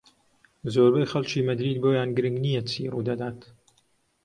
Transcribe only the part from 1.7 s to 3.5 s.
بۆیان گرنگ نییە چی ڕوودەدات.